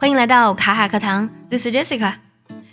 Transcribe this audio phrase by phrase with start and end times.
[0.00, 2.14] 欢迎来到卡卡课堂，This is Jessica。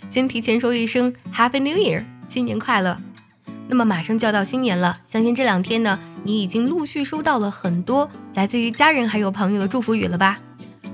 [0.08, 2.96] 先提前说一声 Happy New Year，新年快乐。
[3.66, 10.38] 那么马上就要到新年了，相信这两天呢，你已经陆续收到了很多来自于家人还有朋友的祝福语了吧？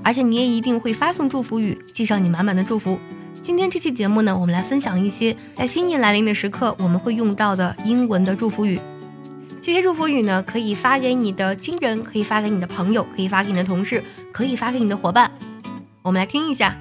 [0.03, 2.99] 而且你也一定会发送祝福语，寄上你满满的祝福。
[3.43, 8.79] 今天这期节目呢，我们来分享一些在新年来临的时刻我们会用到的英文的祝福语。
[9.61, 15.29] 这些祝福语呢，可以发给你的亲人，可以发给你的朋友，可以发给你的同事，可以发给你的伙伴。
[16.03, 16.75] 我们来听一下。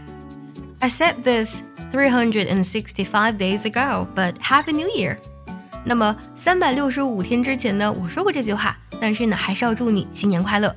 [0.80, 5.16] I said this 365 days ago, but Happy New Year。
[5.84, 10.74] 那么三百六十五天之前呢，我说过这句话，但是呢，还是要祝你新年快乐。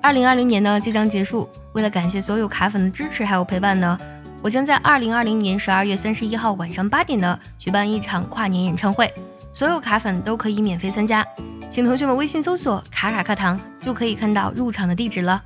[0.00, 3.98] 二零二零年呢即将结束，为了感谢所有卡粉的支持还有陪伴呢，
[4.40, 9.12] 我将在二零二零年十二月三十一号晚上八点呢举办一场跨年演唱会。
[9.52, 11.26] 所有卡粉都可以免费参加，
[11.68, 15.42] 请同学们微信搜索“卡卡课堂”就可以看到入场的地址了。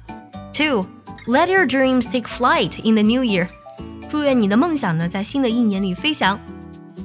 [0.53, 0.85] Two,
[1.30, 3.48] let your dreams take flight in the new year。
[4.08, 6.40] 祝愿你的梦想呢在新的一年里飞翔。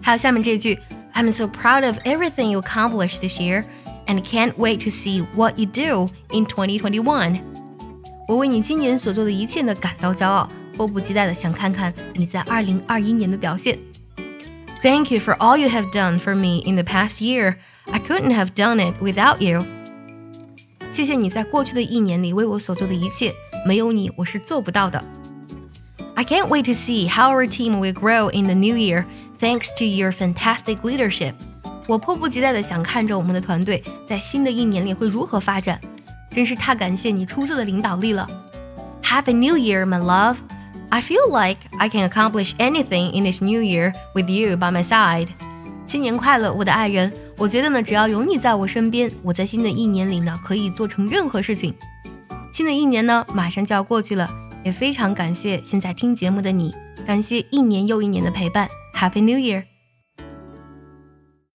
[0.03, 0.79] 还有下面这句，
[1.15, 3.65] I'm so proud of everything you accomplished this year
[4.07, 7.41] and can't wait to see what you do in 2021。
[8.29, 13.79] 我为你今年所做的一切呢感到骄傲，迫不及待的想看看你在2021年的表现。
[14.83, 17.57] Thank you for all you have done for me in the past year.
[17.93, 19.65] I couldn't have done it without you.
[20.93, 23.33] 谢谢你在过去的一年里为我所做的一切，
[23.67, 25.03] 没有你我是做不到的。
[26.15, 29.05] I can't wait to see how our team will grow in the new year
[29.39, 31.35] thanks to your fantastic leadership.
[31.87, 35.81] 我迫不及待的想看着我们的团队在新的一年里会如何发展，
[36.31, 38.29] 真是太感谢你出色的领导力了。
[39.03, 40.37] Happy New Year, my love.
[40.91, 44.85] I feel like I can accomplish anything in this new year with you by my
[44.85, 45.29] side。
[45.87, 47.13] 新年快乐，我的爱人！
[47.37, 51.75] 我觉得呢，只要有你在我身边，我在新的一年里呢，可以做成任何事情。
[52.56, 54.30] 新的一年呢，马上就要过去了，
[54.64, 56.74] 也非常感谢现在听节目的你，
[57.06, 58.70] 感谢一年又一年的陪伴。
[58.94, 59.66] Happy New Year！